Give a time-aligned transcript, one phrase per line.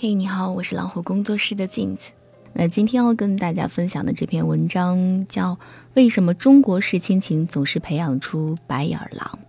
[0.00, 2.10] 嘿，你好，我是老虎工作室的镜子。
[2.52, 5.54] 那今天要跟大家分享的这篇文章叫
[5.94, 9.40] 《为什么中国式亲情总是培养出白眼狼》。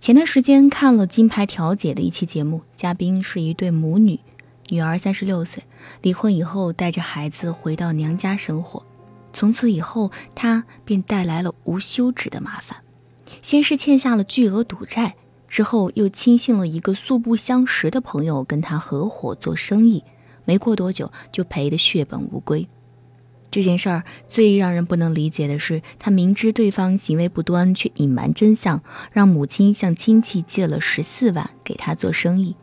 [0.00, 4.20] 前段时间看了金牌调解的一期节目，嘉宾是一对母女，
[4.68, 5.64] 女儿三十六岁，
[6.02, 8.84] 离婚以后带着孩子回到娘家生活，
[9.32, 12.78] 从此以后她便带来了无休止的麻烦，
[13.42, 15.16] 先是欠下了巨额赌债。
[15.56, 20.04] 之后又轻信了一个素不相识的朋友，跟他合伙做生意，
[20.44, 22.68] 没过多久就赔得血本无归。
[23.50, 28.82] 这件事儿最让人不能理解的是，他明知对方行为不端，却隐瞒真相，
[29.12, 32.54] 让母亲向亲戚借了十四万给他做生意。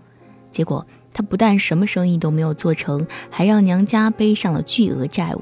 [0.51, 5.41] 结果他不但什么生意都没有做成，还让娘家背上了巨额债务，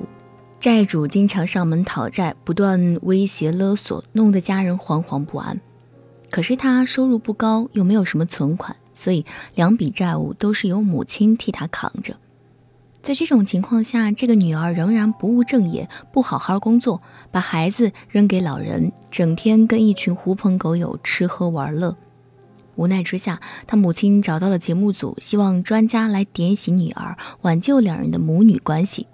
[0.61, 5.59] 债主经常上门讨债，不断威胁勒索，弄得家人惶惶不安。
[6.31, 12.15] 可是他收入不高，又没有什么存款，所以两笔债务都是由母亲替他扛着。
[13.03, 21.97] 在这种情况下，这个女儿仍然不务正业，不好好工作，把孩子扔给老人，整天跟一群狐朋狗友吃喝玩乐。
[22.75, 29.07] 无奈之下，他母亲找到了节目组，希望专家来点醒女儿，挽救两人的母女关系。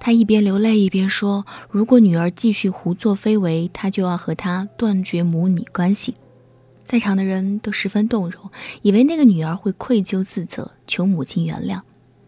[0.00, 6.14] 他一边流泪一边说：“如果女儿继续胡作非为，他就要和她断绝母女关系。”
[6.88, 8.50] 在场的人都十分动容，
[8.80, 11.82] 以为那个女儿会愧疚自责，求母亲原谅。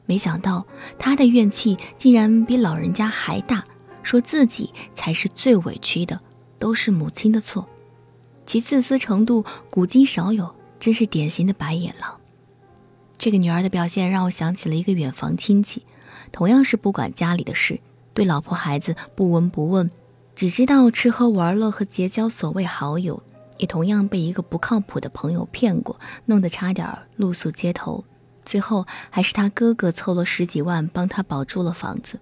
[0.04, 0.66] 没想到
[0.98, 3.64] 她的怨气竟然比老人家还大，
[4.02, 6.20] 说自己才是最委屈的，
[6.58, 7.66] 都是母亲的错。
[8.44, 12.20] 其自私程度古今少有，真是典型的白眼狼。
[13.16, 15.82] 这个女儿的表现让我想起了一个远房亲戚。
[16.32, 17.80] 同样是不管家里的事，
[18.12, 19.90] 对老婆孩子不闻不问，
[20.36, 23.22] 只知道吃喝玩乐和结交所谓好友，
[23.60, 28.04] 也同样被一个不靠谱的朋友骗过，弄得差点露宿街头。
[28.42, 32.18] 最后还是他哥哥凑了十几万帮他保住了房子。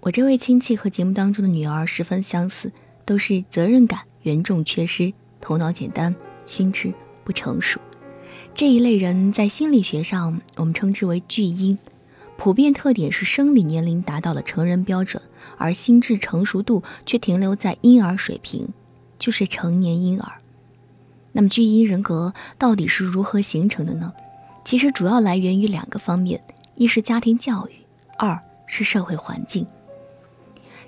[0.00, 2.70] 我这位亲戚和节目当中的女儿十分相似，
[3.06, 6.14] 都是责任感严重缺失，头脑简单，
[6.44, 6.92] 心智
[7.24, 7.80] 不成熟。
[8.54, 11.78] 这一类人在心理学上我们称之为巨婴。
[12.36, 15.22] 普遍特点是生理年龄达到了成人标准，
[15.56, 18.68] 而心智成熟度却停留在婴儿水平，
[19.18, 20.39] 就是成年婴儿。
[21.32, 24.12] 那么巨婴人格到底是如何形成的呢？
[24.64, 26.42] 其实主要来源于两个方面：
[26.74, 27.72] 一是家庭教育，
[28.18, 29.66] 二是社会环境。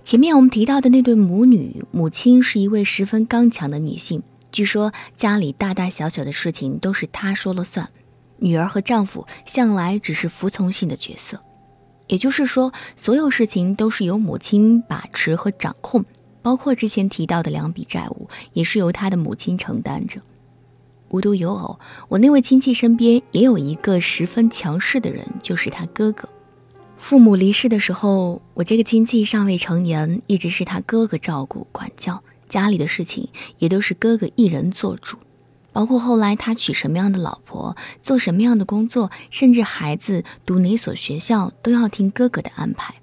[0.04, 7.88] 前面我们提到的那对母女，母亲是一位十分刚强的女性，据说家里大大小小的事情都是她说了算。
[8.38, 11.41] 女儿和丈夫向来只是服从性的角色，
[12.08, 16.04] 也就是说，所有事情都是由母亲把持和掌控，
[16.42, 20.20] 包括之前提到的两笔债务，也是由她的母亲承担着。
[21.12, 21.78] 无独有偶，
[22.08, 26.26] 我那位亲戚身边也有一个十分强势的人，就是他哥哥。
[26.96, 33.28] 父母离世的时候，我这个亲戚尚未成年，一直是他哥哥照顾管教，家里的事情
[33.58, 35.18] 也都是哥哥一人做主。
[35.70, 42.94] 包括后来他娶什么样的老婆，做什么样的工作，甚至孩子读哪所学校，都要听哥哥的安排。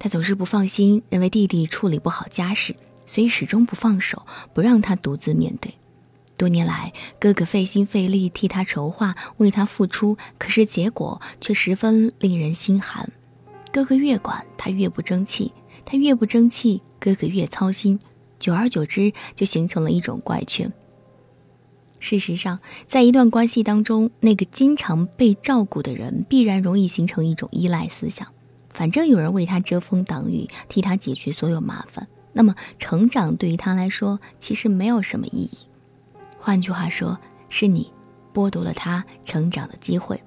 [0.00, 2.74] 他总是不放心，认为弟弟处理不好家事，
[3.06, 5.74] 所以始终不放手，不让他独自面对。
[6.40, 13.12] 多年来，哥哥费心费力替他筹划，为他付出，可是结果却十分令人心寒。
[13.70, 15.52] 哥哥越管他越不争气，
[15.84, 17.98] 他越不争气，哥哥越操心，
[18.38, 20.72] 久而久之，就形成了一种怪圈。
[21.98, 22.58] 事实上，
[22.88, 28.26] 在一段关系当中，那个经常被照顾的人必然容易形成一种依赖思想。
[28.70, 35.58] 反正有人为他遮风挡雨，替他解决所有麻烦，那么成长对于他来说其实没有什么意义。
[36.40, 37.18] 换句话说，
[37.48, 37.92] 是你
[38.34, 40.20] 剥夺了他成长的机会。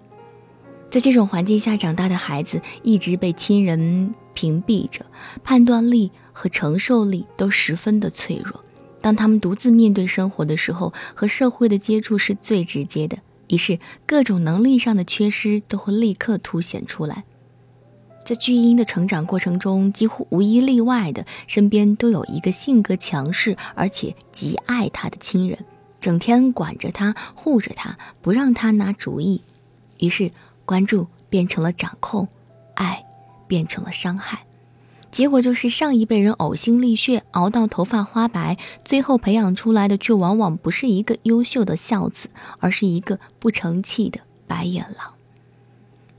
[0.89, 5.03] 在这种环境下长大的孩子，一直被亲人屏蔽着，
[5.43, 8.63] 判断力和承受力都十分的脆弱。
[9.01, 13.17] 当他们独自面对生活的时候，和社会的接触是最直接的，
[13.47, 17.23] 于是各种能力上的缺失都会立刻凸显出来。
[18.23, 25.57] 在巨婴的成长过程中，几乎无一例外的身边都有一个性格强势而且极爱他的亲人，
[26.03, 29.41] 整天管着他、护着他，不让他拿主意。
[29.99, 30.31] 于是，
[30.65, 32.27] 关注变成了掌控，
[32.73, 33.05] 爱
[33.47, 34.43] 变成了伤害。
[35.11, 42.27] 结果就是上一辈人呕心沥血熬到头发花白，最后培养出来的却往往不是一个优秀的孝子，
[42.59, 45.13] 而是一个不成器的白眼狼。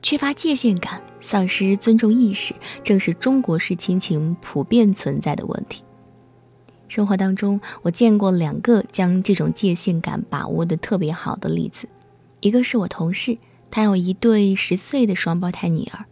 [0.00, 5.84] 缺乏界限感，丧失尊重意识，正是中国式亲情普遍存在的问题。
[6.94, 11.88] 生活当中，我见过两个将这种界限感把握的特别好的例子，
[12.38, 13.36] 一个是我同事。
[13.68, 16.04] 她有一对十岁的双胞胎女儿。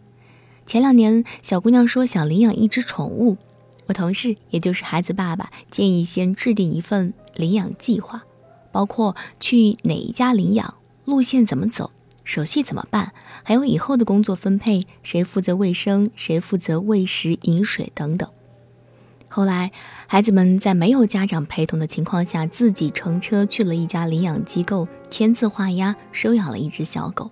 [0.67, 3.37] 前两年，小姑娘说想领养一只宠物，
[3.85, 8.25] 我同事也就是孩子爸爸建议先制定一份领养计划，
[8.73, 10.73] 包括去哪一家领养、
[11.05, 11.91] 路线怎么走、
[12.25, 13.13] 手续怎么办，
[13.43, 18.29] 还有以后的工作分配，谁负责卫生，谁负责喂食、饮水等等。
[19.35, 19.71] 后来，
[20.05, 27.31] 孩子们在没有家长陪同的情况下，自己乘车去了一家领养机构，签字画押收养了一只小狗。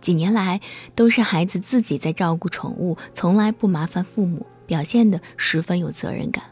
[0.00, 0.60] 几年来，
[0.94, 6.44] 都是孩子自己在照顾宠物，从来不麻烦父母，表现得十分有责任感。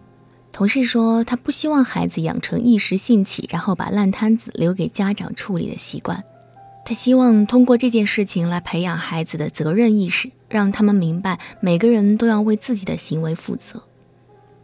[0.50, 6.24] 同事说，他不希望孩子养成一时兴起，然后把烂摊子留给家长处理的习惯。
[6.84, 13.84] 他希望通过这件事情来培养孩子的责任意识，让他们明白每个人都要为自己的行为负责。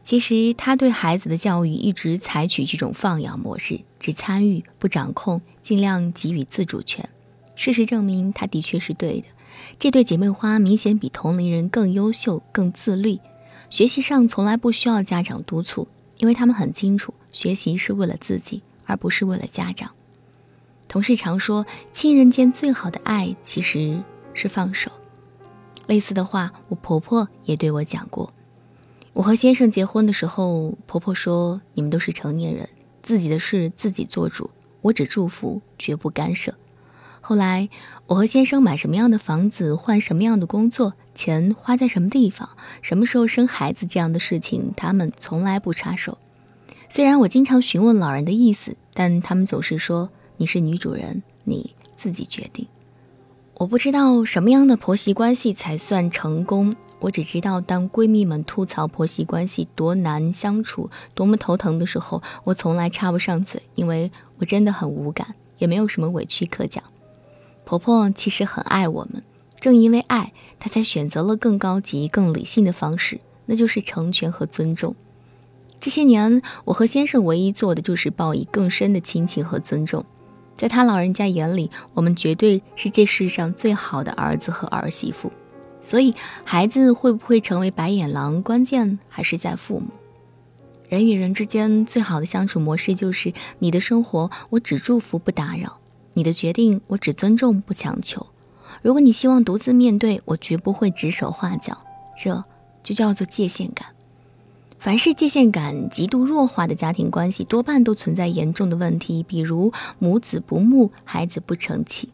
[0.07, 7.09] 其实，他对孩子的教育一直采取这种放养模式，只参与不掌控，尽量给予自主权。
[7.57, 9.27] 事实证明，他的确是对的。
[9.81, 13.19] 这对姐妹花明显比同龄人更优秀、更自律，
[13.69, 15.89] 学习上从来不需要家长督促，
[16.19, 19.91] 因为他们很清楚，学习是为了自己，而不是为了家长。
[20.87, 24.01] 同事常说，亲人间最好的爱其实
[24.35, 24.89] 是放手。
[25.89, 28.33] 类似的话，我婆婆也对我讲过。
[29.17, 32.69] 我和先生结婚的时候，婆婆说：“你们都是成年人，
[33.03, 34.51] 自己的事自己做主，
[34.83, 36.55] 我只祝福，绝不干涉。”
[37.23, 37.71] 后来，
[38.09, 42.51] 我和先生买什么样的房子，换什么样的工作，钱花在什么地方，
[42.83, 46.19] 什么时候生孩子这样的事情，他们从来不插手。
[46.91, 52.67] 虽然我经常询问老人的意思，但他们总是说：“你是女主人，你自己决定。”
[53.57, 66.83] 我不知道什么样的婆媳关系才算成功，我只知道当闺蜜们吐槽婆媳关系多难相处、多么头疼的时候，我从来插不上嘴，因为我真的很无感，也没有什么委屈可讲。
[67.65, 69.23] 婆婆其实很爱我们，
[69.61, 74.95] 正因为爱，她才选择了更高级、更理性的方式，那就是成全和尊重。
[75.79, 80.05] 这些年，我和先生唯一做的就是报以更深的亲情和尊重。
[80.57, 85.31] 在他老人家眼里，我们绝对是这世上最好的儿子和儿媳妇。
[85.87, 86.13] 所以，
[86.43, 89.87] 孩子会不会成为白眼狼，关键还是在父母。
[90.89, 95.79] 人与人之间最好的相处模式就是：你的生活我只祝福不打扰。
[96.15, 98.27] 你的决定，我只尊重不强求。
[98.83, 101.79] 如果你希望独自面对，我绝不会指手画脚。
[102.21, 102.43] 这
[102.83, 103.87] 就叫做界限感。
[104.81, 112.11] 凡是界限感极度弱化的家庭关系，多半都存在严重的问题，比如母子不睦、孩子不成器。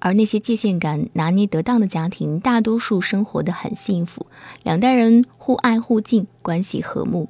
[0.00, 4.26] 而那些界限感拿捏得当的家庭，大多数生活的很幸福，
[4.64, 7.28] 两代人互爱互敬，关系和睦。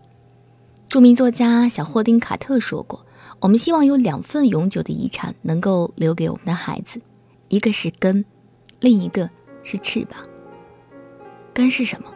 [0.89, 3.05] 著名作家小霍丁卡特说过。
[3.41, 7.01] 我们希望有两份永久的遗产能够留给我们的孩子，
[7.49, 8.23] 一个是根，
[8.81, 9.31] 另一个
[9.63, 10.21] 是翅膀。
[11.55, 12.09] 根是什么？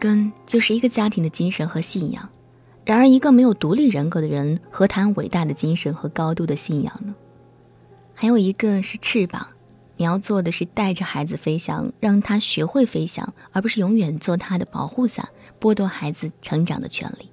[0.00, 2.28] 根就是一个家庭的精神和信仰。
[2.84, 7.14] 然而，一个没有独立人格的人，何谈伟大的精神和高度的信仰呢？
[8.14, 9.46] 还有一个是翅膀，
[9.98, 15.28] 你要做的是带着孩子飞翔，让他学会飞翔，而不是永远做他的保护伞，
[15.60, 17.28] 剥夺孩子成长的权利。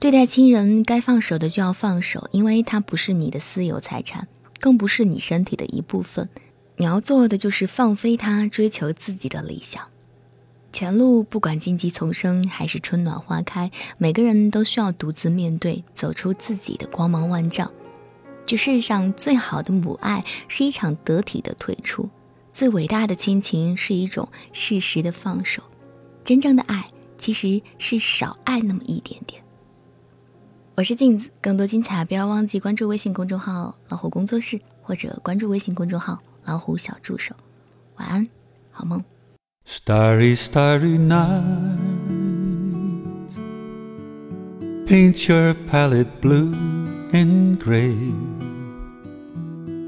[0.00, 4.26] 对待亲人，该放手的就要放手，因为他不是你的私有财产，
[4.58, 6.28] 更不是你身体的一部分。
[6.76, 9.80] 你要做的就是放飞他，追求自己的理想。
[10.72, 17.70] 前路不管荆棘丛生还是春暖花开，每个人都需要独自面对，走出自己的光芒万丈。
[18.46, 22.10] 这世上最好的母爱是一场得体的退出，
[22.52, 25.62] 最伟大的亲情是一种适时的放手。
[26.22, 26.86] 真正的爱
[27.16, 29.42] 其实是少爱那么一点点。
[30.74, 37.34] 我是镜子，更多精彩不要忘记关注微信公众号“老虎工作室”或者关注微信公众号“老虎小助手”。
[37.96, 38.28] 晚安，
[38.70, 39.02] 好梦。
[39.66, 41.42] Starry, starry night.
[44.86, 46.52] Paint your palette blue
[47.14, 47.96] and gray.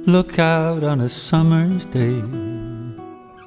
[0.06, 2.22] Look out on a summer's day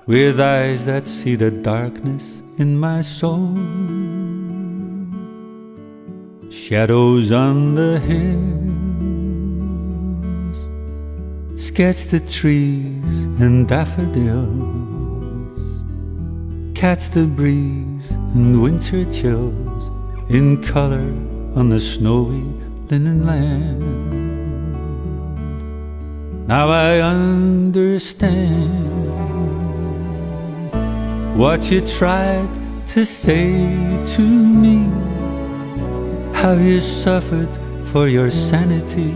[0.05, 3.55] with eyes that see the darkness in my soul.
[6.51, 8.79] Shadows on the hills
[11.55, 15.61] sketch the trees and daffodils,
[16.75, 19.89] catch the breeze and winter chills
[20.29, 21.07] in color
[21.55, 22.43] on the snowy
[22.89, 23.79] linen land.
[26.47, 28.85] Now I understand
[31.37, 32.49] what you tried
[32.87, 33.51] to say
[34.15, 34.89] to me
[36.33, 37.49] how you suffered
[37.83, 39.13] for your sanity,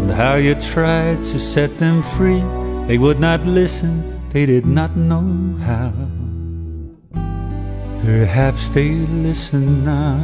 [0.00, 2.42] and how you tried to set them free
[2.86, 5.92] They would not listen, they did not know how.
[8.02, 10.18] Perhaps they listen now.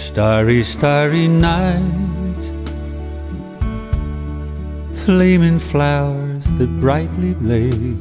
[0.00, 2.42] Starry, starry night,
[5.04, 7.96] flaming flowers that brightly blaze,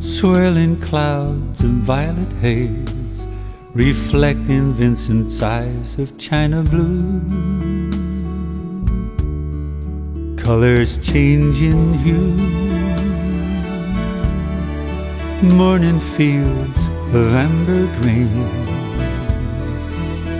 [0.00, 3.26] swirling clouds of violet haze,
[3.72, 7.20] reflecting Vincent's eyes of china blue.
[10.36, 12.34] Colors changing hue.
[15.54, 18.69] Morning fields of amber green,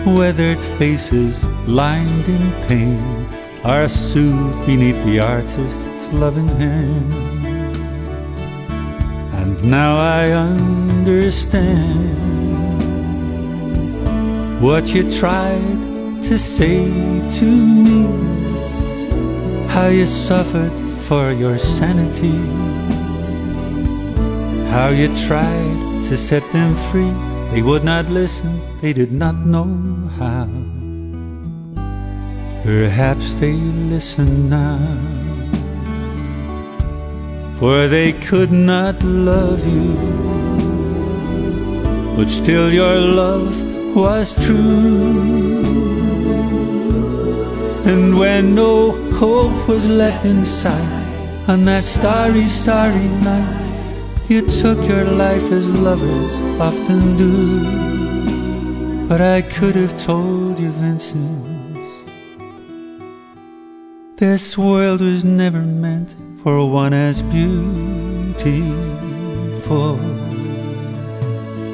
[0.05, 3.27] weathered faces lined in pain
[3.63, 7.13] are soothed beneath the artist's loving hand.
[9.33, 11.61] And now I understand
[14.61, 16.87] what you tried to say
[17.39, 18.05] to me,
[19.67, 20.77] how you suffered
[21.07, 22.39] for your sanity
[24.71, 27.30] how you tried to set them free.
[27.51, 29.67] They would not listen, they did not know
[30.17, 30.47] how.
[32.63, 34.79] Perhaps they listen now.
[37.55, 39.93] For they could not love you,
[42.15, 43.53] but still your love
[43.95, 45.61] was true.
[47.85, 51.05] And when no hope was left in sight
[51.47, 53.60] on that starry, starry night,
[54.31, 57.67] you took your life as lovers often do.
[59.09, 61.77] But I could have told you, Vincent,
[64.15, 67.59] this world was never meant for one as beautiful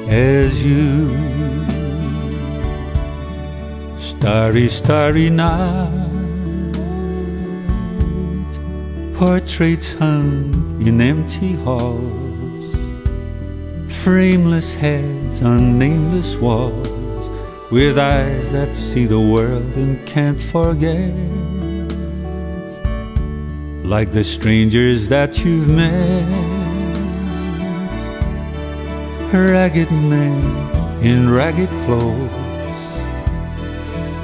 [0.09, 1.15] as you.
[3.99, 5.91] Starry, starry night,
[9.13, 12.26] portraits hung in empty halls
[14.03, 17.29] frameless heads on nameless walls,
[17.71, 21.13] with eyes that see the world and can't forget.
[23.83, 26.27] Like the strangers that you've met,
[29.33, 30.39] ragged men
[31.03, 32.87] in ragged clothes,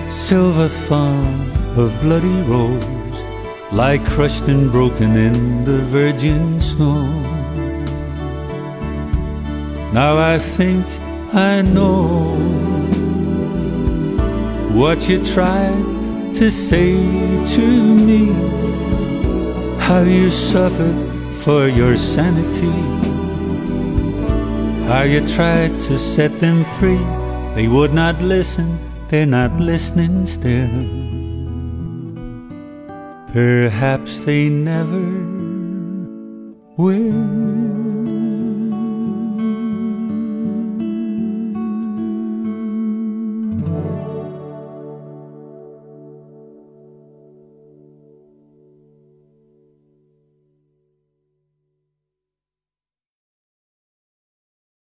[0.09, 3.19] silver thorn of bloody rose,
[3.71, 7.42] lie crushed and broken in the virgin snow.
[9.93, 10.87] Now I think
[11.35, 12.33] I know
[14.73, 16.95] what you tried to say
[17.55, 17.67] to
[18.09, 18.33] me,
[19.77, 20.97] how you suffered
[21.35, 22.73] for your sanity,
[24.87, 27.05] how you tried to set them free.
[27.53, 30.73] They would not listen, they're not listening still.
[33.31, 35.05] Perhaps they never
[36.77, 37.62] will.